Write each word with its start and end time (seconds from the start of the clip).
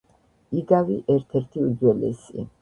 იგავი 0.61 0.97
ერთ-ერთი 1.17 1.63
უძველესი 1.67 2.49